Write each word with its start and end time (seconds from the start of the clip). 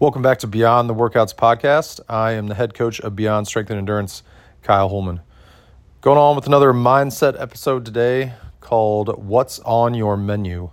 Welcome 0.00 0.22
back 0.22 0.38
to 0.38 0.46
Beyond 0.46 0.88
the 0.88 0.94
Workouts 0.94 1.34
podcast. 1.34 1.98
I 2.08 2.30
am 2.30 2.46
the 2.46 2.54
head 2.54 2.72
coach 2.72 3.00
of 3.00 3.16
Beyond 3.16 3.48
Strength 3.48 3.70
and 3.70 3.78
Endurance, 3.80 4.22
Kyle 4.62 4.88
Holman. 4.88 5.18
Going 6.02 6.18
on 6.18 6.36
with 6.36 6.46
another 6.46 6.72
mindset 6.72 7.34
episode 7.40 7.84
today 7.84 8.34
called 8.60 9.20
What's 9.20 9.58
on 9.58 9.94
Your 9.94 10.16
Menu. 10.16 10.70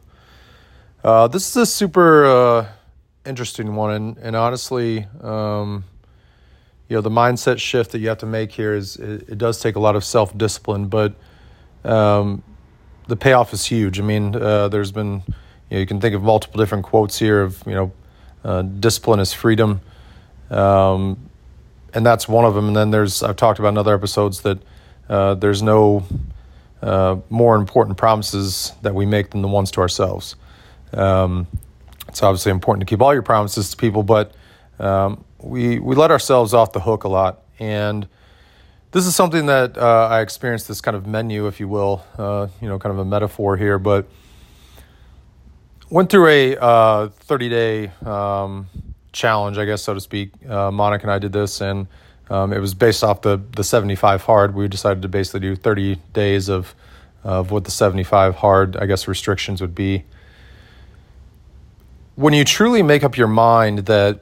Uh, 1.03 1.27
this 1.27 1.49
is 1.49 1.55
a 1.55 1.65
super 1.65 2.25
uh, 2.25 2.67
interesting 3.25 3.75
one, 3.75 3.95
and, 3.95 4.17
and 4.19 4.35
honestly, 4.35 5.07
um, 5.23 5.85
you 6.87 6.95
know, 6.95 7.01
the 7.01 7.09
mindset 7.09 7.59
shift 7.59 7.93
that 7.93 8.01
you 8.01 8.09
have 8.09 8.19
to 8.19 8.27
make 8.27 8.51
here 8.51 8.75
is 8.75 8.95
it, 8.97 9.29
it 9.29 9.37
does 9.39 9.59
take 9.59 9.75
a 9.75 9.79
lot 9.79 9.95
of 9.95 10.03
self 10.03 10.37
discipline, 10.37 10.85
but 10.85 11.15
um, 11.83 12.43
the 13.07 13.15
payoff 13.15 13.53
is 13.53 13.65
huge. 13.65 13.99
I 13.99 14.03
mean, 14.03 14.35
uh, 14.35 14.67
there's 14.67 14.91
been, 14.91 15.23
you 15.25 15.33
know, 15.71 15.79
you 15.79 15.87
can 15.87 15.99
think 15.99 16.13
of 16.13 16.21
multiple 16.21 16.59
different 16.59 16.83
quotes 16.85 17.17
here 17.17 17.41
of, 17.41 17.63
you 17.65 17.73
know, 17.73 17.91
uh, 18.45 18.61
discipline 18.61 19.19
is 19.19 19.33
freedom. 19.33 19.81
Um, 20.49 21.29
and 21.93 22.05
that's 22.05 22.27
one 22.27 22.45
of 22.45 22.53
them. 22.53 22.67
And 22.67 22.75
then 22.75 22.91
there's, 22.91 23.23
I've 23.23 23.35
talked 23.35 23.57
about 23.59 23.69
in 23.69 23.77
other 23.77 23.95
episodes 23.95 24.41
that 24.41 24.59
uh, 25.09 25.33
there's 25.33 25.63
no 25.63 26.05
uh, 26.81 27.17
more 27.29 27.55
important 27.55 27.97
promises 27.97 28.73
that 28.83 28.93
we 28.93 29.05
make 29.05 29.31
than 29.31 29.41
the 29.41 29.47
ones 29.47 29.71
to 29.71 29.81
ourselves. 29.81 30.35
Um, 30.93 31.47
it's 32.07 32.21
obviously 32.21 32.51
important 32.51 32.87
to 32.87 32.93
keep 32.93 33.01
all 33.01 33.13
your 33.13 33.23
promises 33.23 33.71
to 33.71 33.77
people, 33.77 34.03
but 34.03 34.33
um, 34.79 35.23
we, 35.39 35.79
we 35.79 35.95
let 35.95 36.11
ourselves 36.11 36.53
off 36.53 36.71
the 36.71 36.79
hook 36.79 37.03
a 37.03 37.09
lot. 37.09 37.43
And 37.59 38.07
this 38.91 39.07
is 39.07 39.15
something 39.15 39.47
that 39.47 39.77
uh, 39.77 40.07
I 40.09 40.21
experienced 40.21 40.67
this 40.67 40.81
kind 40.81 40.95
of 40.95 41.07
menu, 41.07 41.47
if 41.47 41.59
you 41.59 41.67
will, 41.67 42.05
uh, 42.17 42.47
you 42.61 42.67
know, 42.67 42.77
kind 42.77 42.93
of 42.93 42.99
a 42.99 43.05
metaphor 43.05 43.57
here, 43.57 43.79
but 43.79 44.07
went 45.89 46.09
through 46.09 46.27
a 46.27 46.57
uh, 46.57 47.09
30 47.09 47.49
day 47.49 47.87
um, 48.05 48.67
challenge, 49.11 49.57
I 49.57 49.65
guess, 49.65 49.81
so 49.81 49.93
to 49.93 50.01
speak. 50.01 50.31
Uh, 50.47 50.71
Monica 50.71 51.03
and 51.03 51.11
I 51.11 51.19
did 51.19 51.33
this, 51.33 51.61
and 51.61 51.87
um, 52.29 52.53
it 52.53 52.59
was 52.59 52.73
based 52.73 53.03
off 53.03 53.21
the, 53.21 53.41
the 53.55 53.63
75 53.63 54.23
hard. 54.23 54.55
We 54.55 54.67
decided 54.67 55.01
to 55.03 55.07
basically 55.07 55.41
do 55.41 55.55
30 55.55 55.95
days 56.13 56.49
of, 56.49 56.75
of 57.23 57.51
what 57.51 57.65
the 57.65 57.71
75 57.71 58.35
hard, 58.35 58.77
I 58.77 58.85
guess, 58.85 59.07
restrictions 59.07 59.61
would 59.61 59.75
be. 59.75 60.05
When 62.15 62.33
you 62.33 62.45
truly 62.45 62.81
make 62.81 63.03
up 63.03 63.17
your 63.17 63.27
mind 63.27 63.79
that, 63.79 64.21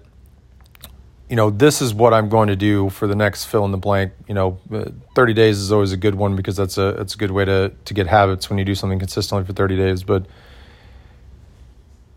you 1.30 1.36
know, 1.36 1.50
this 1.50 1.82
is 1.82 1.94
what 1.94 2.14
I'm 2.14 2.28
going 2.28 2.48
to 2.50 2.56
do 2.56 2.90
for 2.90 3.08
the 3.08 3.16
next 3.16 3.46
fill 3.46 3.66
in 3.66 3.72
the 3.72 3.78
blank, 3.78 4.12
you 4.28 4.34
know, 4.34 4.60
uh, 4.72 4.86
30 5.16 5.34
days 5.34 5.60
is 5.60 5.72
always 5.72 5.92
a 5.92 5.98
good 5.98 6.16
one 6.16 6.36
because 6.36 6.58
that's 6.58 6.78
a, 6.78 6.90
it's 7.00 7.16
a 7.16 7.18
good 7.18 7.32
way 7.32 7.46
to, 7.46 7.72
to 7.86 7.94
get 7.94 8.08
habits 8.08 8.50
when 8.50 8.60
you 8.60 8.66
do 8.66 8.76
something 8.76 9.00
consistently 9.00 9.46
for 9.46 9.54
30 9.54 9.78
days. 9.78 10.04
But 10.04 10.26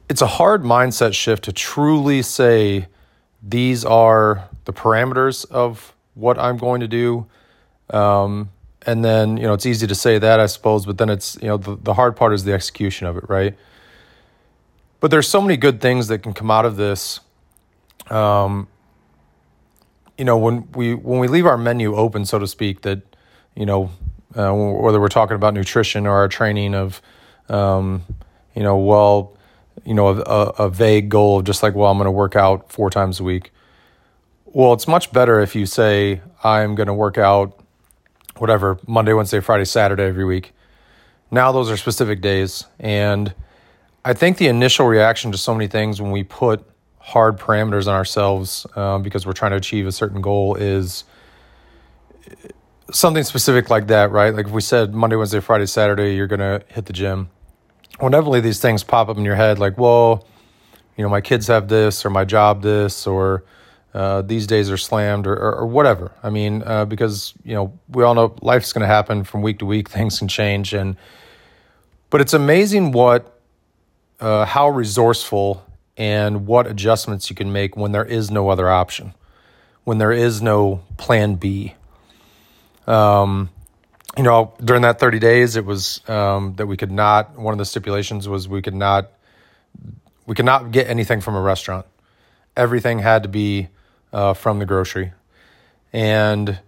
it's 0.09 0.23
a 0.23 0.27
hard 0.27 0.63
mindset 0.63 1.15
shift 1.15 1.45
to 1.45 1.53
truly 1.53 2.23
say 2.23 2.87
these 3.43 3.85
are 3.85 4.49
the 4.65 4.73
parameters 4.73 5.45
of 5.51 5.95
what 6.15 6.39
I'm 6.39 6.57
going 6.57 6.81
to 6.81 6.89
do. 6.89 7.27
Um, 7.91 8.51
and 8.83 9.05
then, 9.05 9.37
you 9.37 9.45
know, 9.45 9.53
it's 9.53 9.67
easy 9.67 9.87
to 9.87 9.95
say 9.95 10.19
that, 10.19 10.39
I 10.39 10.47
suppose, 10.47 10.87
but 10.87 10.99
then 10.99 11.09
it's, 11.09 11.37
you 11.41 11.49
know, 11.49 11.57
the, 11.57 11.77
the 11.77 11.95
hard 11.95 12.17
part 12.17 12.33
is 12.33 12.45
the 12.45 12.53
execution 12.53 13.07
of 13.07 13.17
it, 13.17 13.29
right? 13.29 13.57
But 15.01 15.11
there's 15.11 15.29
so 15.29 15.41
many 15.41 15.57
good 15.57 15.81
things 15.81 16.09
that 16.09 16.21
can 16.23 16.33
come 16.33 16.51
out 16.51 16.65
of 16.65 16.77
this. 16.77 17.21
Um, 18.11 18.69
you 20.17 20.25
know, 20.25 20.39
when 20.39 20.71
we 20.73 20.95
when 20.95 21.19
we 21.19 21.29
leave 21.29 21.47
our 21.47 21.59
menu 21.59 21.95
open, 21.95 22.25
so 22.25 22.39
to 22.39 22.47
speak, 22.47 22.83
that 22.83 23.03
you 23.55 23.67
know, 23.67 23.91
uh, 24.35 24.53
whether 24.53 25.01
we're 25.01 25.09
talking 25.09 25.37
about 25.37 25.53
nutrition 25.53 26.07
or 26.07 26.13
our 26.13 26.29
training 26.29 26.75
of, 26.75 27.03
um, 27.49 28.03
you 28.55 28.63
know, 28.63 28.79
well, 28.79 29.36
you 29.87 29.95
know, 29.95 30.09
a, 30.09 30.65
a 30.65 30.69
vague 30.69 31.09
goal 31.09 31.39
of 31.39 31.45
just 31.45 31.63
like, 31.63 31.75
well, 31.75 31.91
I'm 31.91 31.97
going 31.97 32.07
to 32.07 32.11
work 32.11 32.35
out 32.35 32.71
four 32.73 32.91
times 32.91 33.21
a 33.21 33.25
week. 33.25 33.53
Well, 34.45 34.73
it's 34.73 34.89
much 34.89 35.13
better 35.13 35.41
if 35.41 35.55
you 35.55 35.65
say, 35.65 36.21
I'm 36.43 36.75
going 36.75 36.89
to 36.89 36.95
work 36.95 37.19
out 37.19 37.59
whatever, 38.37 38.79
Monday, 38.87 39.13
Wednesday, 39.13 39.41
Friday, 39.41 39.65
Saturday 39.65 40.03
every 40.03 40.25
week. 40.25 40.53
Now 41.31 41.53
those 41.53 41.71
are 41.71 41.77
specific 41.77 42.21
days. 42.21 42.65
And 42.81 43.33
I 44.05 44.13
think 44.13 44.39
the 44.39 44.49
initial 44.49 44.87
reaction 44.87 45.31
to 45.33 45.39
so 45.39 45.55
many 45.55 45.69
things 45.69 46.03
when 46.03 46.11
we 46.11 46.25
put 46.25 46.65
hard 46.99 47.39
parameters 47.39 47.87
on 47.87 47.95
ourselves 47.95 48.67
um, 48.75 49.03
because 49.03 49.25
we're 49.25 49.33
trying 49.33 49.53
to 49.53 49.57
achieve 49.57 49.87
a 49.87 49.93
certain 49.93 50.21
goal 50.21 50.57
is 50.57 51.05
something 52.91 53.23
specific 53.23 53.71
like 53.71 53.87
that, 53.87 54.11
right? 54.11 54.35
Like 54.35 54.47
if 54.47 54.53
we 54.53 54.61
said 54.61 54.95
Monday, 54.95 55.15
Wednesday, 55.15 55.41
Friday, 55.41 55.67
Saturday, 55.67 56.17
you're 56.17 56.27
going 56.27 56.41
to 56.41 56.65
hit 56.69 56.87
the 56.87 56.93
gym 56.93 57.31
whenever 57.99 58.41
these 58.41 58.61
things 58.61 58.83
pop 58.83 59.09
up 59.09 59.17
in 59.17 59.25
your 59.25 59.37
head, 59.37 59.59
like, 59.59 59.79
well, 59.79 60.27
you 60.97 61.03
know, 61.03 61.09
my 61.09 61.21
kids 61.21 61.47
have 61.49 61.69
this, 61.69 62.05
or 62.05 62.11
my 62.11 62.25
job 62.25 62.63
this, 62.63 63.07
or 63.07 63.45
uh, 63.95 64.23
these 64.23 64.47
days 64.47 64.71
are 64.71 64.77
slammed, 64.77 65.27
or, 65.27 65.35
or, 65.35 65.55
or 65.57 65.67
whatever. 65.67 66.13
I 66.23 66.31
mean, 66.31 66.63
uh, 66.65 66.85
because 66.85 67.35
you 67.45 67.55
know, 67.55 67.79
we 67.89 68.03
all 68.03 68.15
know 68.15 68.35
life's 68.43 68.73
going 68.73 68.83
to 68.83 68.87
happen 68.87 69.25
from 69.25 69.43
week 69.43 69.59
to 69.61 69.67
week. 69.67 69.89
Things 69.97 70.19
can 70.19 70.29
change, 70.29 70.75
and 70.75 70.97
but 72.11 72.21
it's 72.21 72.35
amazing 72.35 72.93
what, 72.93 73.41
uh, 74.21 74.45
how 74.45 74.69
resourceful 74.69 75.65
and 75.97 76.47
what 76.47 76.67
adjustments 76.67 77.31
you 77.31 77.37
can 77.37 77.53
make 77.53 77.77
when 77.77 77.93
there 77.93 78.05
is 78.05 78.31
no 78.31 78.49
other 78.49 78.71
option, 78.71 79.15
when 79.85 79.99
there 79.99 80.13
is 80.13 80.41
no 80.41 80.83
plan 80.99 81.35
B. 81.35 81.75
Um, 82.87 83.51
you 84.17 84.23
know, 84.23 84.55
during 84.63 84.83
that 84.83 84.99
30 84.99 85.19
days, 85.19 85.57
it 85.57 85.65
was 85.65 86.01
um, 86.09 86.55
that 86.55 86.67
we 86.67 86.77
could 86.77 86.91
not, 86.91 87.39
one 87.39 87.53
of 87.53 87.59
the 87.59 87.65
stipulations 87.65 88.29
was 88.29 88.49
we 88.49 88.63
could 88.63 88.75
not, 88.75 89.11
we 90.27 90.35
could 90.35 90.47
not 90.47 90.71
get 90.71 90.89
anything 90.89 91.21
from 91.21 91.35
a 91.35 91.41
restaurant. 91.41 91.87
Everything 92.57 92.99
had 92.99 93.25
to 93.25 93.29
be 93.29 93.69
uh, 94.13 94.33
from 94.33 94.59
the 94.59 94.65
grocery. 94.65 95.13
And 95.93 96.59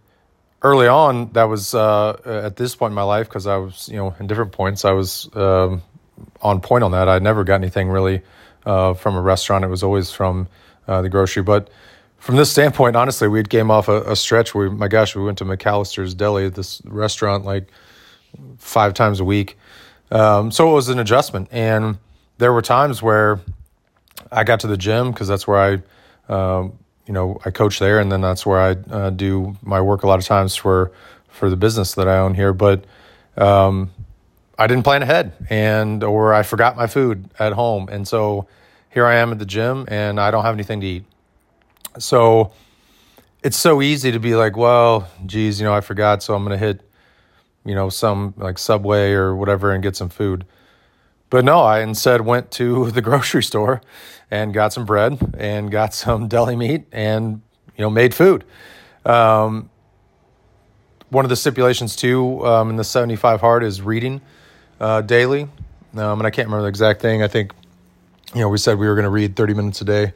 early 0.62 0.86
on, 0.88 1.32
that 1.32 1.44
was 1.44 1.74
uh, 1.74 2.20
at 2.24 2.56
this 2.56 2.76
point 2.76 2.90
in 2.90 2.94
my 2.94 3.02
life, 3.02 3.28
because 3.28 3.46
I 3.46 3.56
was, 3.56 3.88
you 3.88 3.96
know, 3.96 4.14
in 4.20 4.26
different 4.26 4.52
points, 4.52 4.84
I 4.84 4.92
was 4.92 5.28
um, 5.34 5.82
on 6.42 6.60
point 6.60 6.84
on 6.84 6.90
that. 6.92 7.08
I 7.08 7.18
never 7.18 7.44
got 7.44 7.56
anything 7.56 7.88
really 7.88 8.22
uh, 8.66 8.92
from 8.92 9.16
a 9.16 9.22
restaurant. 9.22 9.64
It 9.64 9.68
was 9.68 9.82
always 9.82 10.10
from 10.10 10.48
uh, 10.86 11.00
the 11.00 11.08
grocery. 11.08 11.42
But 11.42 11.70
from 12.18 12.36
this 12.36 12.50
standpoint, 12.50 12.96
honestly, 12.96 13.28
we 13.28 13.42
came 13.42 13.70
off 13.70 13.88
a, 13.88 14.02
a 14.02 14.16
stretch 14.16 14.54
where, 14.54 14.70
my 14.70 14.88
gosh, 14.88 15.14
we 15.16 15.22
went 15.22 15.38
to 15.38 15.44
McAlister's 15.44 16.14
Deli, 16.14 16.48
this 16.48 16.82
restaurant, 16.84 17.44
like 17.44 17.68
five 18.58 18.94
times 18.94 19.20
a 19.20 19.24
week. 19.24 19.56
Um, 20.10 20.50
so 20.50 20.70
it 20.70 20.74
was 20.74 20.88
an 20.88 20.98
adjustment. 20.98 21.48
And 21.50 21.98
there 22.38 22.52
were 22.52 22.62
times 22.62 23.02
where 23.02 23.40
I 24.32 24.44
got 24.44 24.60
to 24.60 24.66
the 24.66 24.76
gym 24.76 25.10
because 25.10 25.28
that's 25.28 25.46
where 25.46 25.82
I, 26.28 26.32
um, 26.32 26.78
you 27.06 27.14
know, 27.14 27.40
I 27.44 27.50
coach 27.50 27.78
there, 27.78 28.00
and 28.00 28.12
then 28.12 28.20
that's 28.20 28.44
where 28.44 28.58
I 28.58 28.70
uh, 28.92 29.10
do 29.10 29.56
my 29.62 29.80
work 29.80 30.02
a 30.02 30.06
lot 30.06 30.18
of 30.18 30.26
times 30.26 30.54
for 30.54 30.92
for 31.28 31.48
the 31.48 31.56
business 31.56 31.94
that 31.94 32.08
I 32.08 32.18
own 32.18 32.34
here. 32.34 32.52
But 32.52 32.84
um, 33.36 33.90
I 34.58 34.66
didn't 34.66 34.84
plan 34.84 35.02
ahead, 35.02 35.32
and 35.48 36.04
or 36.04 36.34
I 36.34 36.42
forgot 36.42 36.76
my 36.76 36.86
food 36.86 37.30
at 37.38 37.54
home, 37.54 37.88
and 37.90 38.06
so 38.06 38.46
here 38.90 39.06
I 39.06 39.16
am 39.16 39.32
at 39.32 39.38
the 39.38 39.46
gym, 39.46 39.86
and 39.88 40.20
I 40.20 40.30
don't 40.30 40.44
have 40.44 40.54
anything 40.54 40.80
to 40.82 40.86
eat. 40.86 41.04
So 41.98 42.52
it's 43.42 43.56
so 43.56 43.82
easy 43.82 44.12
to 44.12 44.18
be 44.18 44.34
like, 44.34 44.56
well, 44.56 45.08
geez, 45.26 45.60
you 45.60 45.66
know, 45.66 45.74
I 45.74 45.80
forgot, 45.80 46.22
so 46.22 46.34
I'm 46.34 46.44
going 46.44 46.58
to 46.58 46.64
hit, 46.64 46.80
you 47.64 47.74
know, 47.74 47.88
some 47.88 48.34
like 48.36 48.58
Subway 48.58 49.12
or 49.12 49.34
whatever 49.34 49.72
and 49.72 49.82
get 49.82 49.96
some 49.96 50.08
food. 50.08 50.44
But 51.30 51.44
no, 51.44 51.60
I 51.60 51.80
instead 51.80 52.22
went 52.22 52.50
to 52.52 52.90
the 52.90 53.02
grocery 53.02 53.42
store 53.42 53.80
and 54.30 54.52
got 54.52 54.72
some 54.72 54.84
bread 54.84 55.18
and 55.38 55.70
got 55.70 55.94
some 55.94 56.28
deli 56.34 56.56
meat 56.56 56.86
and, 56.92 57.42
you 57.76 57.82
know, 57.82 57.90
made 57.90 58.14
food. 58.14 58.44
Um, 59.04 59.70
one 61.10 61.24
of 61.24 61.28
the 61.30 61.36
stipulations 61.36 61.96
too 61.96 62.44
um, 62.46 62.70
in 62.70 62.76
the 62.76 62.84
75 62.84 63.40
hard 63.40 63.64
is 63.64 63.80
reading 63.80 64.20
uh, 64.80 65.00
daily. 65.00 65.48
Um, 65.96 66.20
and 66.20 66.26
I 66.26 66.30
can't 66.30 66.48
remember 66.48 66.62
the 66.62 66.68
exact 66.68 67.00
thing. 67.00 67.22
I 67.22 67.28
think, 67.28 67.52
you 68.34 68.40
know, 68.40 68.48
we 68.48 68.58
said 68.58 68.78
we 68.78 68.86
were 68.86 68.94
going 68.94 69.04
to 69.04 69.10
read 69.10 69.36
30 69.36 69.54
minutes 69.54 69.80
a 69.80 69.84
day. 69.84 70.12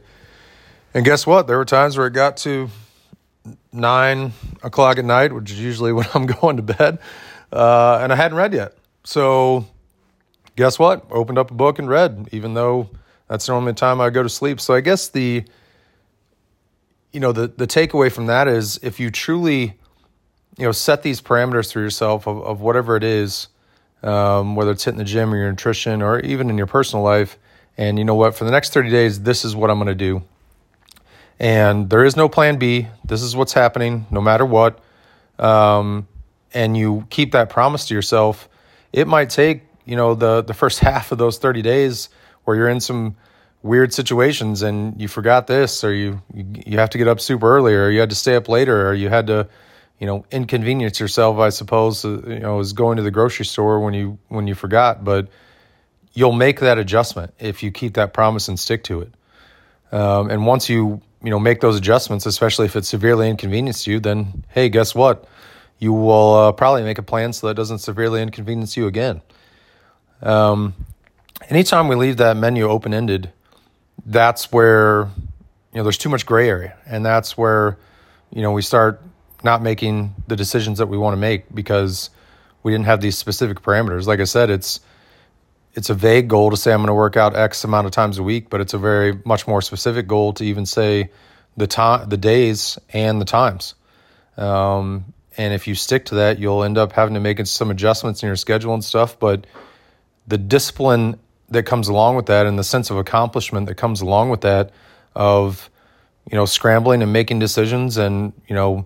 And 0.93 1.03
guess 1.03 1.25
what? 1.25 1.47
There 1.47 1.57
were 1.57 1.65
times 1.65 1.97
where 1.97 2.07
it 2.07 2.13
got 2.13 2.37
to 2.37 2.69
nine 3.71 4.33
o'clock 4.61 4.97
at 4.97 5.05
night, 5.05 5.33
which 5.33 5.51
is 5.51 5.59
usually 5.59 5.91
when 5.93 6.05
I'm 6.13 6.25
going 6.25 6.57
to 6.57 6.63
bed, 6.63 6.99
uh, 7.51 7.99
and 8.01 8.13
I 8.13 8.15
hadn't 8.15 8.37
read 8.37 8.53
yet. 8.53 8.77
So, 9.03 9.65
guess 10.55 10.77
what? 10.77 11.05
Opened 11.09 11.37
up 11.37 11.51
a 11.51 11.53
book 11.53 11.79
and 11.79 11.89
read, 11.89 12.29
even 12.31 12.53
though 12.53 12.89
that's 13.27 13.47
normally 13.47 13.71
the 13.71 13.79
time 13.79 13.99
I 13.99 14.09
go 14.11 14.23
to 14.23 14.29
sleep. 14.29 14.61
So, 14.61 14.73
I 14.73 14.81
guess 14.81 15.09
the 15.09 15.43
you 17.11 17.19
know 17.19 17.31
the 17.31 17.47
the 17.47 17.67
takeaway 17.67 18.11
from 18.11 18.27
that 18.27 18.47
is 18.47 18.79
if 18.83 18.99
you 18.99 19.09
truly 19.09 19.77
you 20.57 20.65
know 20.65 20.71
set 20.71 21.01
these 21.01 21.21
parameters 21.21 21.73
for 21.73 21.79
yourself 21.79 22.27
of, 22.27 22.41
of 22.43 22.61
whatever 22.61 22.95
it 22.95 23.03
is, 23.03 23.47
um, 24.03 24.55
whether 24.55 24.71
it's 24.71 24.83
hitting 24.83 24.99
the 24.99 25.03
gym 25.03 25.33
or 25.33 25.37
your 25.37 25.49
nutrition 25.49 26.03
or 26.03 26.19
even 26.19 26.51
in 26.51 26.57
your 26.57 26.67
personal 26.67 27.03
life, 27.03 27.39
and 27.77 27.97
you 27.97 28.05
know 28.05 28.15
what, 28.15 28.35
for 28.35 28.45
the 28.45 28.51
next 28.51 28.73
30 28.73 28.91
days, 28.91 29.21
this 29.23 29.43
is 29.43 29.55
what 29.55 29.71
I'm 29.71 29.77
going 29.77 29.87
to 29.87 29.95
do 29.95 30.23
and 31.39 31.89
there 31.89 32.03
is 32.03 32.15
no 32.15 32.29
plan 32.29 32.57
B. 32.57 32.87
This 33.03 33.21
is 33.21 33.35
what's 33.35 33.53
happening 33.53 34.05
no 34.11 34.21
matter 34.21 34.45
what. 34.45 34.79
Um, 35.39 36.07
and 36.53 36.77
you 36.77 37.07
keep 37.09 37.31
that 37.31 37.49
promise 37.49 37.87
to 37.87 37.93
yourself. 37.93 38.47
It 38.91 39.07
might 39.07 39.29
take, 39.29 39.63
you 39.85 39.95
know, 39.95 40.13
the, 40.13 40.43
the 40.43 40.53
first 40.53 40.79
half 40.87 41.11
of 41.11 41.17
those 41.17 41.37
30 41.37 41.61
days 41.61 42.09
where 42.43 42.55
you're 42.55 42.69
in 42.69 42.79
some 42.79 43.15
weird 43.63 43.93
situations 43.93 44.61
and 44.61 44.99
you 45.01 45.07
forgot 45.07 45.47
this 45.47 45.85
or 45.85 45.93
you 45.93 46.21
you 46.33 46.77
have 46.77 46.89
to 46.89 46.97
get 46.97 47.07
up 47.07 47.21
super 47.21 47.55
early 47.55 47.73
or 47.73 47.89
you 47.89 48.01
had 48.01 48.09
to 48.09 48.15
stay 48.15 48.35
up 48.35 48.49
later 48.49 48.89
or 48.89 48.93
you 48.93 49.07
had 49.07 49.27
to 49.27 49.47
you 49.99 50.05
know 50.05 50.25
inconvenience 50.31 50.99
yourself 50.99 51.37
i 51.37 51.47
suppose 51.47 52.03
uh, 52.03 52.21
you 52.27 52.39
know 52.39 52.59
is 52.59 52.73
going 52.73 52.97
to 52.97 53.03
the 53.03 53.09
grocery 53.09 53.45
store 53.45 53.79
when 53.79 53.93
you 53.93 54.19
when 54.27 54.47
you 54.47 54.53
forgot 54.53 55.05
but 55.05 55.29
you'll 56.11 56.33
make 56.33 56.59
that 56.59 56.77
adjustment 56.77 57.33
if 57.39 57.63
you 57.63 57.71
keep 57.71 57.93
that 57.93 58.13
promise 58.13 58.49
and 58.49 58.59
stick 58.59 58.83
to 58.83 58.99
it 58.99 59.13
um, 59.93 60.29
and 60.29 60.45
once 60.45 60.67
you 60.67 61.01
you 61.23 61.29
know 61.29 61.39
make 61.39 61.61
those 61.61 61.77
adjustments 61.77 62.25
especially 62.25 62.65
if 62.65 62.75
it 62.75 62.85
severely 62.85 63.29
inconvenienced 63.29 63.87
you 63.87 63.99
then 63.99 64.45
hey 64.49 64.69
guess 64.69 64.93
what? 64.93 65.27
You 65.79 65.91
will 65.91 66.33
uh, 66.35 66.51
probably 66.53 66.83
make 66.83 66.97
a 66.97 67.03
plan 67.03 67.33
so 67.33 67.47
that 67.47 67.55
doesn't 67.55 67.79
severely 67.79 68.21
inconvenience 68.21 68.77
you 68.77 68.87
again. 68.87 69.21
Um, 70.21 70.75
anytime 71.49 71.89
we 71.89 71.95
leave 71.95 72.17
that 72.17 72.37
menu 72.37 72.69
open 72.69 72.93
ended 72.93 73.33
that's 74.05 74.51
where 74.51 75.09
you 75.71 75.77
know 75.77 75.83
there's 75.83 75.97
too 75.97 76.09
much 76.09 76.25
gray 76.25 76.49
area. 76.49 76.77
And 76.85 77.05
that's 77.05 77.37
where 77.37 77.77
you 78.31 78.41
know 78.41 78.51
we 78.51 78.61
start 78.61 79.01
not 79.43 79.61
making 79.61 80.15
the 80.27 80.35
decisions 80.35 80.77
that 80.77 80.87
we 80.87 80.97
want 80.97 81.13
to 81.13 81.17
make 81.17 81.53
because 81.53 82.09
we 82.63 82.71
didn't 82.71 82.85
have 82.85 83.01
these 83.01 83.17
specific 83.17 83.61
parameters. 83.61 84.05
Like 84.05 84.19
i 84.19 84.23
said 84.23 84.49
it's 84.49 84.79
it's 85.73 85.89
a 85.89 85.93
vague 85.93 86.27
goal 86.27 86.49
to 86.49 86.57
say 86.57 86.71
i'm 86.71 86.79
going 86.79 86.87
to 86.87 86.93
work 86.93 87.17
out 87.17 87.35
x 87.35 87.63
amount 87.63 87.85
of 87.85 87.91
times 87.91 88.17
a 88.17 88.23
week 88.23 88.49
but 88.49 88.61
it's 88.61 88.73
a 88.73 88.77
very 88.77 89.19
much 89.25 89.47
more 89.47 89.61
specific 89.61 90.07
goal 90.07 90.33
to 90.33 90.43
even 90.43 90.65
say 90.65 91.09
the 91.57 91.67
time 91.67 92.09
the 92.09 92.17
days 92.17 92.77
and 92.89 93.21
the 93.21 93.25
times. 93.25 93.75
Um, 94.37 95.13
and 95.37 95.53
if 95.53 95.67
you 95.67 95.75
stick 95.75 96.05
to 96.05 96.15
that 96.15 96.39
you'll 96.39 96.63
end 96.63 96.77
up 96.77 96.91
having 96.91 97.13
to 97.13 97.19
make 97.19 97.45
some 97.45 97.69
adjustments 97.69 98.23
in 98.23 98.27
your 98.27 98.35
schedule 98.35 98.73
and 98.73 98.83
stuff 98.83 99.19
but 99.19 99.45
the 100.27 100.37
discipline 100.37 101.19
that 101.49 101.63
comes 101.63 101.87
along 101.87 102.15
with 102.15 102.27
that 102.27 102.45
and 102.47 102.57
the 102.57 102.63
sense 102.63 102.89
of 102.89 102.97
accomplishment 102.97 103.67
that 103.67 103.75
comes 103.75 104.01
along 104.01 104.29
with 104.29 104.41
that 104.41 104.71
of 105.15 105.69
you 106.31 106.35
know 106.35 106.45
scrambling 106.45 107.01
and 107.01 107.13
making 107.13 107.39
decisions 107.39 107.97
and 107.97 108.33
you 108.47 108.55
know 108.55 108.85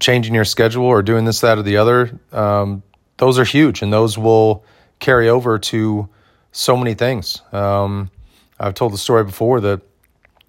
changing 0.00 0.34
your 0.34 0.44
schedule 0.44 0.84
or 0.84 1.02
doing 1.02 1.24
this 1.24 1.40
that 1.40 1.58
or 1.58 1.62
the 1.62 1.76
other 1.76 2.18
um, 2.32 2.82
those 3.16 3.38
are 3.38 3.44
huge 3.44 3.82
and 3.82 3.92
those 3.92 4.18
will 4.18 4.64
carry 5.02 5.28
over 5.28 5.58
to 5.58 6.08
so 6.52 6.76
many 6.76 6.94
things 6.94 7.42
um, 7.52 8.10
i've 8.58 8.74
told 8.74 8.92
the 8.92 8.98
story 8.98 9.24
before 9.24 9.60
that 9.60 9.80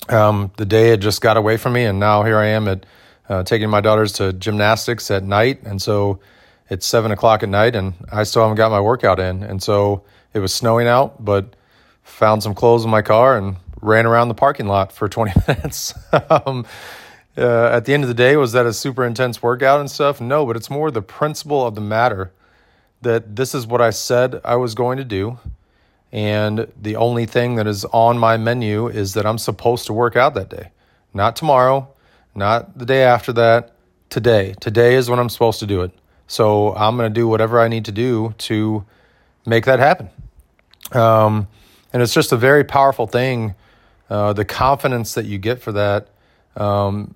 um, 0.10 0.52
the 0.58 0.66
day 0.66 0.90
had 0.90 1.02
just 1.02 1.22
got 1.22 1.38
away 1.38 1.58
from 1.58 1.74
me 1.74 1.84
and 1.84 2.00
now 2.00 2.24
here 2.24 2.38
i 2.38 2.48
am 2.48 2.68
at 2.68 2.86
uh, 3.30 3.44
taking 3.44 3.70
my 3.70 3.82
daughters 3.82 4.14
to 4.14 4.32
gymnastics 4.34 5.12
at 5.12 5.24
night 5.24 5.62
and 5.64 5.82
so 5.82 6.20
it's 6.70 6.86
seven 6.86 7.12
o'clock 7.12 7.44
at 7.44 7.50
night 7.50 7.76
and 7.76 7.94
i 8.12 8.24
still 8.24 8.42
haven't 8.42 8.58
got 8.58 8.72
my 8.72 8.80
workout 8.80 9.20
in 9.20 9.44
and 9.44 9.62
so 9.62 10.04
it 10.34 10.40
was 10.40 10.54
snowing 10.54 10.88
out, 10.88 11.24
but 11.24 11.56
found 12.04 12.44
some 12.44 12.56
clothes 12.56 12.84
in 12.84 12.90
my 12.90 13.02
car 13.02 13.38
and 13.38 13.56
ran 13.82 14.06
around 14.06 14.28
the 14.28 14.34
parking 14.34 14.68
lot 14.68 14.92
for 14.92 15.08
20 15.10 15.32
minutes. 15.48 15.94
um, 16.30 16.66
uh, 17.38 17.68
at 17.68 17.86
the 17.86 17.94
end 17.94 18.04
of 18.04 18.08
the 18.08 18.14
day, 18.14 18.36
was 18.36 18.52
that 18.52 18.66
a 18.66 18.74
super 18.74 19.06
intense 19.06 19.42
workout 19.42 19.80
and 19.80 19.90
stuff? 19.90 20.22
No, 20.22 20.46
but 20.46 20.56
it's 20.56 20.70
more 20.70 20.92
the 20.92 21.02
principle 21.02 21.66
of 21.66 21.76
the 21.76 21.82
matter 21.82 22.32
that 23.04 23.36
this 23.36 23.54
is 23.54 23.68
what 23.68 23.82
I 23.82 23.92
said 23.92 24.42
I 24.44 24.56
was 24.56 24.76
going 24.76 24.98
to 24.98 25.04
do. 25.04 25.40
And 26.12 26.72
the 26.80 26.96
only 26.96 27.26
thing 27.26 27.56
that 27.56 27.68
is 27.68 27.86
on 27.86 28.18
my 28.18 28.38
menu 28.38 28.88
is 28.88 29.14
that 29.14 29.26
I'm 29.26 29.38
supposed 29.38 29.88
to 29.88 29.94
work 29.94 30.16
out 30.16 30.36
that 30.36 30.50
day. 30.50 30.70
Not 31.14 31.36
tomorrow, 31.36 31.88
not 32.36 32.78
the 32.78 32.86
day 32.86 33.04
after 33.04 33.34
that, 33.34 33.76
today. 34.10 34.56
Today 34.60 34.96
is 34.96 35.10
when 35.10 35.20
I'm 35.20 35.30
supposed 35.30 35.60
to 35.60 35.66
do 35.66 35.82
it. 35.82 35.92
So 36.28 36.76
I'm 36.76 36.98
going 36.98 37.12
to 37.12 37.14
do 37.14 37.28
whatever 37.28 37.60
I 37.60 37.68
need 37.68 37.86
to 37.86 37.92
do 37.92 38.34
to 38.40 38.86
make 39.46 39.66
that 39.66 39.80
happen. 39.80 40.10
Um, 40.92 41.48
and 41.92 42.02
it's 42.02 42.14
just 42.14 42.32
a 42.32 42.38
very 42.38 42.64
powerful 42.64 43.08
thing. 43.08 43.56
Uh, 44.10 44.34
the 44.34 44.46
confidence 44.46 45.16
that 45.16 45.26
you 45.26 45.38
get 45.38 45.62
for 45.62 45.72
that 45.72 46.10
um, 46.56 47.16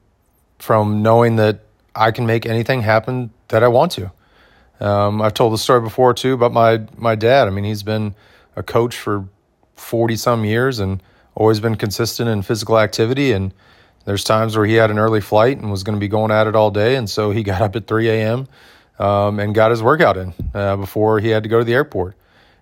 from 0.59 1.03
knowing 1.03 1.35
that 1.35 1.59
I 1.95 2.11
can 2.11 2.25
make 2.25 2.45
anything 2.45 2.81
happen 2.81 3.31
that 3.49 3.63
I 3.63 3.67
want 3.67 3.91
to. 3.93 4.11
Um, 4.79 5.21
I've 5.21 5.33
told 5.33 5.53
the 5.53 5.57
story 5.57 5.81
before 5.81 6.13
too 6.13 6.33
about 6.33 6.53
my 6.53 6.81
my 6.97 7.15
dad. 7.15 7.47
I 7.47 7.51
mean, 7.51 7.63
he's 7.63 7.83
been 7.83 8.15
a 8.55 8.63
coach 8.63 8.95
for 8.95 9.27
forty 9.75 10.15
some 10.15 10.45
years 10.45 10.79
and 10.79 11.01
always 11.35 11.59
been 11.59 11.75
consistent 11.75 12.29
in 12.29 12.41
physical 12.41 12.79
activity. 12.79 13.31
And 13.31 13.53
there's 14.05 14.23
times 14.23 14.55
where 14.55 14.65
he 14.65 14.75
had 14.75 14.89
an 14.89 14.99
early 14.99 15.21
flight 15.21 15.57
and 15.57 15.69
was 15.69 15.83
going 15.83 15.95
to 15.95 15.99
be 15.99 16.07
going 16.07 16.31
at 16.31 16.47
it 16.47 16.55
all 16.55 16.71
day, 16.71 16.95
and 16.95 17.09
so 17.09 17.31
he 17.31 17.43
got 17.51 17.61
up 17.61 17.75
at 17.75 17.87
three 17.87 18.09
a.m. 18.09 18.47
Um, 18.99 19.39
and 19.39 19.53
got 19.53 19.69
his 19.69 19.83
workout 19.83 20.17
in 20.17 20.33
uh, 20.55 20.75
before 20.75 21.19
he 21.19 21.29
had 21.29 21.43
to 21.43 21.49
go 21.49 21.59
to 21.59 21.63
the 21.63 21.75
airport. 21.75 22.15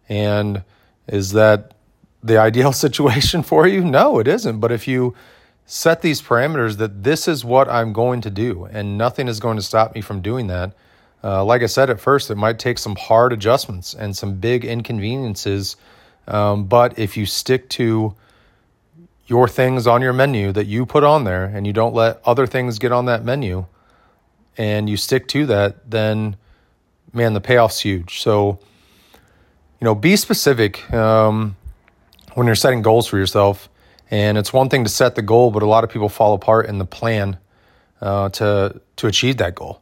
And 0.09 0.65
is 1.07 1.31
that 1.31 1.75
the 2.21 2.37
ideal 2.49 2.73
situation 2.73 3.41
for 3.41 3.65
you? 3.65 3.83
No, 3.83 4.19
it 4.19 4.27
isn't. 4.27 4.59
But 4.59 4.73
if 4.73 4.85
you 4.85 5.15
set 5.65 6.01
these 6.01 6.21
parameters 6.21 6.77
that 6.77 7.03
this 7.03 7.27
is 7.27 7.45
what 7.45 7.69
I'm 7.69 7.93
going 7.93 8.21
to 8.21 8.29
do 8.29 8.65
and 8.65 8.97
nothing 8.97 9.27
is 9.27 9.39
going 9.39 9.55
to 9.55 9.63
stop 9.63 9.95
me 9.95 10.01
from 10.01 10.21
doing 10.21 10.47
that, 10.47 10.73
uh, 11.25 11.43
like 11.43 11.63
I 11.63 11.65
said 11.65 11.89
at 11.89 11.99
first, 11.99 12.29
it 12.29 12.35
might 12.35 12.59
take 12.59 12.77
some 12.77 12.95
hard 12.95 13.33
adjustments 13.33 13.95
and 13.95 14.15
some 14.15 14.35
big 14.35 14.63
inconveniences. 14.63 15.75
Um, 16.27 16.65
but 16.65 16.99
if 16.99 17.17
you 17.17 17.25
stick 17.25 17.67
to 17.69 18.15
your 19.25 19.47
things 19.47 19.87
on 19.87 20.03
your 20.03 20.13
menu 20.13 20.51
that 20.51 20.67
you 20.67 20.85
put 20.85 21.03
on 21.03 21.23
there 21.23 21.45
and 21.45 21.65
you 21.65 21.73
don't 21.73 21.95
let 21.95 22.21
other 22.25 22.45
things 22.45 22.77
get 22.77 22.91
on 22.91 23.05
that 23.05 23.23
menu 23.23 23.65
and 24.55 24.87
you 24.87 24.97
stick 24.97 25.27
to 25.29 25.47
that, 25.47 25.89
then 25.89 26.35
man, 27.11 27.33
the 27.33 27.41
payoff's 27.41 27.79
huge. 27.79 28.21
So, 28.21 28.59
you 29.81 29.85
know, 29.85 29.95
be 29.95 30.15
specific 30.17 30.93
um, 30.93 31.55
when 32.35 32.45
you're 32.45 32.55
setting 32.55 32.83
goals 32.83 33.07
for 33.07 33.17
yourself. 33.17 33.67
And 34.11 34.37
it's 34.37 34.53
one 34.53 34.69
thing 34.69 34.83
to 34.83 34.89
set 34.91 35.15
the 35.15 35.23
goal, 35.23 35.49
but 35.49 35.63
a 35.63 35.65
lot 35.65 35.83
of 35.83 35.89
people 35.89 36.09
fall 36.09 36.35
apart 36.35 36.67
in 36.67 36.77
the 36.77 36.85
plan 36.85 37.39
uh, 37.99 38.29
to 38.29 38.79
to 38.97 39.07
achieve 39.07 39.37
that 39.37 39.55
goal. 39.55 39.81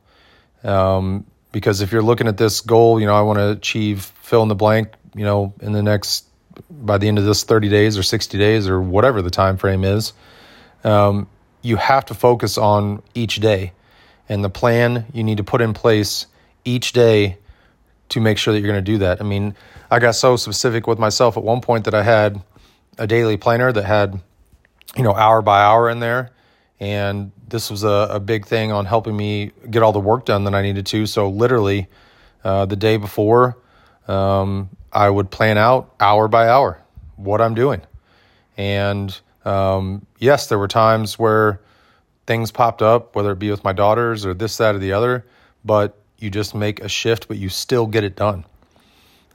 Um, 0.63 1.25
because 1.53 1.79
if 1.79 1.93
you're 1.93 2.01
looking 2.01 2.27
at 2.27 2.35
this 2.35 2.59
goal, 2.59 2.99
you 2.99 3.05
know, 3.05 3.15
I 3.15 3.21
want 3.21 3.39
to 3.39 3.51
achieve 3.51 4.01
fill 4.21 4.41
in 4.41 4.49
the 4.49 4.55
blank, 4.55 4.89
you 5.15 5.23
know, 5.23 5.53
in 5.61 5.71
the 5.71 5.81
next 5.81 6.25
by 6.69 6.97
the 6.97 7.07
end 7.07 7.17
of 7.17 7.23
this 7.25 7.43
30 7.43 7.69
days 7.69 7.97
or 7.97 8.03
60 8.03 8.37
days 8.37 8.67
or 8.67 8.81
whatever 8.81 9.21
the 9.21 9.29
time 9.29 9.57
frame 9.57 9.83
is, 9.85 10.11
um, 10.83 11.27
you 11.61 11.77
have 11.77 12.05
to 12.05 12.13
focus 12.13 12.57
on 12.57 13.01
each 13.13 13.37
day 13.37 13.71
and 14.27 14.43
the 14.43 14.49
plan 14.49 15.05
you 15.13 15.23
need 15.23 15.37
to 15.37 15.43
put 15.43 15.61
in 15.61 15.73
place 15.73 16.25
each 16.65 16.91
day 16.91 17.37
to 18.09 18.19
make 18.19 18.37
sure 18.37 18.53
that 18.53 18.59
you're 18.59 18.71
going 18.71 18.83
to 18.83 18.91
do 18.91 18.97
that. 18.99 19.21
I 19.21 19.23
mean, 19.23 19.55
I 19.89 19.99
got 19.99 20.15
so 20.15 20.35
specific 20.35 20.87
with 20.87 20.99
myself 20.99 21.37
at 21.37 21.43
one 21.43 21.61
point 21.61 21.85
that 21.85 21.93
I 21.93 22.03
had 22.03 22.41
a 22.97 23.07
daily 23.07 23.37
planner 23.37 23.71
that 23.71 23.85
had, 23.85 24.19
you 24.95 25.03
know, 25.03 25.13
hour 25.13 25.41
by 25.41 25.61
hour 25.61 25.89
in 25.89 25.99
there. 25.99 26.31
And 26.79 27.31
this 27.53 27.69
was 27.69 27.83
a, 27.83 28.07
a 28.09 28.19
big 28.19 28.47
thing 28.47 28.71
on 28.71 28.85
helping 28.85 29.15
me 29.15 29.51
get 29.69 29.83
all 29.83 29.91
the 29.91 29.99
work 29.99 30.25
done 30.25 30.43
that 30.45 30.55
I 30.55 30.63
needed 30.63 30.87
to. 30.87 31.05
So, 31.05 31.29
literally, 31.29 31.87
uh, 32.43 32.65
the 32.65 32.75
day 32.75 32.97
before, 32.97 33.57
um, 34.07 34.71
I 34.91 35.07
would 35.07 35.29
plan 35.29 35.59
out 35.59 35.93
hour 35.99 36.27
by 36.27 36.49
hour 36.49 36.81
what 37.15 37.41
I'm 37.41 37.53
doing. 37.53 37.81
And 38.57 39.17
um, 39.45 40.05
yes, 40.17 40.47
there 40.47 40.57
were 40.57 40.67
times 40.67 41.19
where 41.19 41.61
things 42.25 42.51
popped 42.51 42.81
up, 42.81 43.15
whether 43.15 43.31
it 43.31 43.39
be 43.39 43.51
with 43.51 43.63
my 43.63 43.71
daughters 43.71 44.25
or 44.25 44.33
this, 44.33 44.57
that, 44.57 44.73
or 44.73 44.79
the 44.79 44.93
other, 44.93 45.23
but 45.63 45.95
you 46.17 46.31
just 46.31 46.55
make 46.55 46.81
a 46.81 46.89
shift, 46.89 47.27
but 47.27 47.37
you 47.37 47.49
still 47.49 47.85
get 47.85 48.03
it 48.03 48.15
done. 48.15 48.45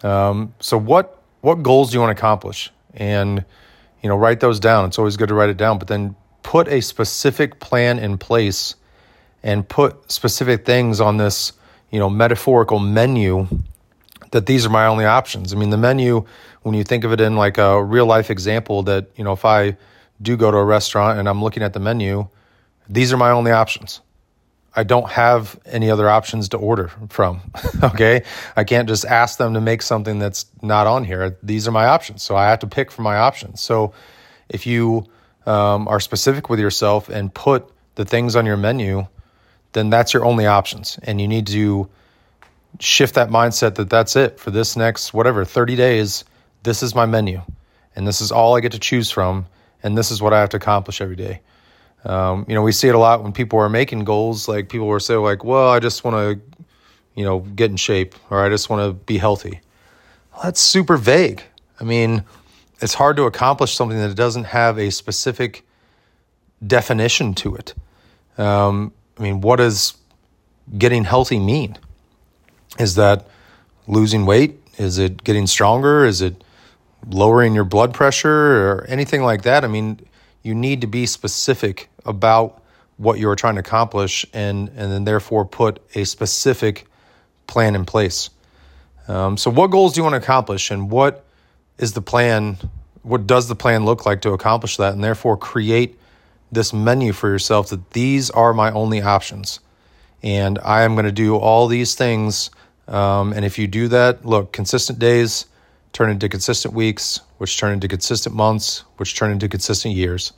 Um, 0.02 0.54
so 0.58 0.76
what 0.76 1.22
what 1.40 1.62
goals 1.62 1.90
do 1.90 1.94
you 1.94 2.00
want 2.00 2.16
to 2.16 2.20
accomplish? 2.20 2.72
And 2.94 3.44
you 4.02 4.08
know, 4.08 4.16
write 4.16 4.40
those 4.40 4.58
down. 4.58 4.86
It's 4.86 4.98
always 4.98 5.16
good 5.16 5.28
to 5.28 5.34
write 5.34 5.50
it 5.50 5.56
down, 5.56 5.78
but 5.78 5.86
then 5.86 6.16
put 6.48 6.66
a 6.68 6.80
specific 6.80 7.60
plan 7.60 7.98
in 7.98 8.16
place 8.16 8.74
and 9.42 9.68
put 9.68 10.10
specific 10.10 10.64
things 10.64 10.98
on 10.98 11.18
this, 11.18 11.52
you 11.90 11.98
know, 11.98 12.08
metaphorical 12.08 12.78
menu 12.78 13.46
that 14.30 14.46
these 14.46 14.64
are 14.64 14.70
my 14.70 14.86
only 14.86 15.04
options. 15.04 15.52
I 15.52 15.56
mean, 15.56 15.68
the 15.68 15.76
menu, 15.76 16.24
when 16.62 16.74
you 16.74 16.84
think 16.84 17.04
of 17.04 17.12
it 17.12 17.20
in 17.20 17.36
like 17.36 17.58
a 17.58 17.84
real 17.84 18.06
life 18.06 18.30
example, 18.30 18.82
that, 18.84 19.10
you 19.14 19.24
know, 19.24 19.34
if 19.34 19.44
I 19.44 19.76
do 20.22 20.38
go 20.38 20.50
to 20.50 20.56
a 20.56 20.64
restaurant 20.64 21.18
and 21.18 21.28
I'm 21.28 21.42
looking 21.42 21.62
at 21.62 21.74
the 21.74 21.80
menu, 21.80 22.26
these 22.88 23.12
are 23.12 23.18
my 23.18 23.30
only 23.30 23.50
options. 23.50 24.00
I 24.74 24.84
don't 24.84 25.10
have 25.10 25.60
any 25.66 25.90
other 25.90 26.08
options 26.08 26.48
to 26.48 26.56
order 26.56 26.90
from. 27.10 27.42
okay. 27.82 28.22
I 28.56 28.64
can't 28.64 28.88
just 28.88 29.04
ask 29.04 29.36
them 29.36 29.52
to 29.52 29.60
make 29.60 29.82
something 29.82 30.18
that's 30.18 30.46
not 30.62 30.86
on 30.86 31.04
here. 31.04 31.36
These 31.42 31.68
are 31.68 31.72
my 31.72 31.88
options. 31.88 32.22
So 32.22 32.36
I 32.36 32.48
have 32.48 32.60
to 32.60 32.66
pick 32.66 32.90
from 32.90 33.04
my 33.04 33.18
options. 33.18 33.60
So 33.60 33.92
if 34.48 34.66
you 34.66 35.04
um, 35.48 35.88
are 35.88 35.98
specific 35.98 36.50
with 36.50 36.60
yourself 36.60 37.08
and 37.08 37.32
put 37.32 37.68
the 37.94 38.04
things 38.04 38.36
on 38.36 38.44
your 38.44 38.56
menu, 38.56 39.06
then 39.72 39.90
that's 39.90 40.12
your 40.12 40.24
only 40.24 40.46
options. 40.46 40.98
And 41.02 41.20
you 41.20 41.26
need 41.26 41.46
to 41.48 41.88
shift 42.78 43.14
that 43.14 43.30
mindset 43.30 43.76
that 43.76 43.88
that's 43.88 44.14
it 44.14 44.38
for 44.38 44.50
this 44.50 44.76
next, 44.76 45.14
whatever, 45.14 45.44
30 45.44 45.74
days. 45.74 46.24
This 46.62 46.82
is 46.82 46.94
my 46.94 47.06
menu. 47.06 47.40
And 47.96 48.06
this 48.06 48.20
is 48.20 48.30
all 48.30 48.56
I 48.56 48.60
get 48.60 48.72
to 48.72 48.78
choose 48.78 49.10
from. 49.10 49.46
And 49.82 49.96
this 49.96 50.10
is 50.10 50.20
what 50.20 50.32
I 50.32 50.40
have 50.40 50.50
to 50.50 50.58
accomplish 50.58 51.00
every 51.00 51.16
day. 51.16 51.40
Um, 52.04 52.44
you 52.46 52.54
know, 52.54 52.62
we 52.62 52.72
see 52.72 52.88
it 52.88 52.94
a 52.94 52.98
lot 52.98 53.22
when 53.22 53.32
people 53.32 53.58
are 53.58 53.68
making 53.68 54.04
goals. 54.04 54.48
Like 54.48 54.68
people 54.68 54.86
were 54.86 55.00
saying, 55.00 55.20
like, 55.20 55.44
"Well, 55.44 55.68
I 55.68 55.80
just 55.80 56.04
want 56.04 56.16
to, 56.16 56.64
you 57.14 57.24
know, 57.24 57.40
get 57.40 57.70
in 57.70 57.76
shape, 57.76 58.14
or 58.30 58.44
I 58.44 58.48
just 58.48 58.70
want 58.70 58.88
to 58.88 58.92
be 58.92 59.18
healthy." 59.18 59.60
Well, 60.32 60.42
that's 60.44 60.60
super 60.60 60.96
vague. 60.96 61.42
I 61.80 61.84
mean, 61.84 62.24
it's 62.80 62.94
hard 62.94 63.16
to 63.16 63.24
accomplish 63.24 63.74
something 63.74 63.98
that 63.98 64.14
doesn't 64.14 64.44
have 64.44 64.78
a 64.78 64.90
specific 64.90 65.64
definition 66.64 67.34
to 67.34 67.54
it. 67.56 67.74
Um, 68.36 68.92
I 69.18 69.22
mean, 69.22 69.40
what 69.40 69.56
does 69.56 69.96
getting 70.76 71.04
healthy 71.04 71.38
mean? 71.38 71.76
Is 72.78 72.94
that 72.94 73.26
losing 73.86 74.26
weight? 74.26 74.60
Is 74.76 74.98
it 74.98 75.24
getting 75.24 75.46
stronger? 75.46 76.04
Is 76.04 76.20
it 76.20 76.44
lowering 77.08 77.54
your 77.54 77.64
blood 77.64 77.94
pressure 77.94 78.70
or 78.70 78.84
anything 78.88 79.22
like 79.22 79.42
that? 79.42 79.64
I 79.64 79.68
mean, 79.68 80.00
you 80.42 80.54
need 80.54 80.80
to 80.82 80.86
be 80.86 81.06
specific 81.06 81.88
about 82.04 82.62
what 82.96 83.18
you 83.18 83.28
are 83.28 83.36
trying 83.36 83.54
to 83.54 83.60
accomplish 83.60 84.26
and, 84.32 84.68
and 84.70 84.92
then 84.92 85.04
therefore 85.04 85.44
put 85.44 85.80
a 85.94 86.04
specific 86.04 86.86
plan 87.46 87.74
in 87.74 87.84
place. 87.84 88.30
Um, 89.08 89.36
so, 89.36 89.50
what 89.50 89.68
goals 89.68 89.94
do 89.94 90.00
you 90.00 90.02
want 90.04 90.14
to 90.14 90.18
accomplish 90.18 90.70
and 90.70 90.90
what 90.90 91.24
is 91.78 91.92
the 91.92 92.02
plan? 92.02 92.58
What 93.02 93.26
does 93.26 93.48
the 93.48 93.54
plan 93.54 93.84
look 93.84 94.04
like 94.04 94.20
to 94.22 94.32
accomplish 94.32 94.76
that? 94.76 94.92
And 94.92 95.02
therefore, 95.02 95.36
create 95.36 95.98
this 96.50 96.72
menu 96.72 97.12
for 97.12 97.28
yourself 97.28 97.68
that 97.68 97.90
these 97.92 98.30
are 98.30 98.52
my 98.52 98.70
only 98.72 99.00
options. 99.00 99.60
And 100.22 100.58
I 100.60 100.82
am 100.82 100.94
going 100.94 101.04
to 101.04 101.12
do 101.12 101.36
all 101.36 101.68
these 101.68 101.94
things. 101.94 102.50
Um, 102.88 103.32
and 103.32 103.44
if 103.44 103.58
you 103.58 103.66
do 103.66 103.88
that, 103.88 104.24
look, 104.24 104.52
consistent 104.52 104.98
days 104.98 105.46
turn 105.92 106.10
into 106.10 106.28
consistent 106.28 106.74
weeks, 106.74 107.20
which 107.38 107.58
turn 107.58 107.72
into 107.72 107.88
consistent 107.88 108.34
months, 108.34 108.84
which 108.96 109.14
turn 109.14 109.30
into 109.30 109.48
consistent 109.48 109.94
years. 109.94 110.32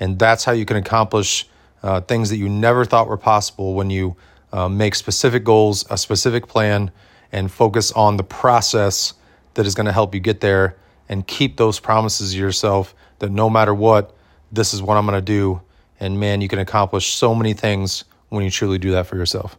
And 0.00 0.18
that's 0.18 0.44
how 0.44 0.52
you 0.52 0.64
can 0.64 0.76
accomplish 0.76 1.48
uh, 1.82 2.00
things 2.00 2.30
that 2.30 2.36
you 2.36 2.48
never 2.48 2.84
thought 2.84 3.08
were 3.08 3.16
possible 3.16 3.74
when 3.74 3.90
you 3.90 4.16
uh, 4.52 4.68
make 4.68 4.94
specific 4.94 5.44
goals, 5.44 5.84
a 5.90 5.96
specific 5.96 6.46
plan, 6.46 6.90
and 7.30 7.50
focus 7.50 7.92
on 7.92 8.16
the 8.16 8.24
process 8.24 9.14
that 9.54 9.66
is 9.66 9.74
going 9.74 9.86
to 9.86 9.92
help 9.92 10.14
you 10.14 10.20
get 10.20 10.40
there 10.40 10.76
and 11.08 11.26
keep 11.26 11.56
those 11.56 11.80
promises 11.80 12.32
to 12.32 12.38
yourself 12.38 12.94
that 13.18 13.30
no 13.30 13.50
matter 13.50 13.74
what, 13.74 14.16
this 14.50 14.74
is 14.74 14.82
what 14.82 14.96
I'm 14.96 15.06
going 15.06 15.18
to 15.18 15.24
do. 15.24 15.60
And 16.00 16.18
man, 16.18 16.40
you 16.40 16.48
can 16.48 16.58
accomplish 16.58 17.12
so 17.12 17.34
many 17.34 17.52
things 17.54 18.04
when 18.28 18.44
you 18.44 18.50
truly 18.50 18.78
do 18.78 18.92
that 18.92 19.06
for 19.06 19.16
yourself. 19.16 19.58